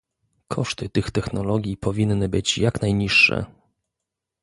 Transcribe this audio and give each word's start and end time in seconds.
koszty 0.47 0.89
tych 0.89 1.11
technologii 1.11 1.77
powinny 1.77 2.29
być 2.29 2.57
jak 2.57 2.81
najniższe 2.81 3.45